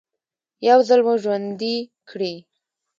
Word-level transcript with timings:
يو 0.67 0.79
ځل 0.87 0.99
مو 1.05 1.13
ژوندي 1.23 1.75
کړي. 2.09 2.33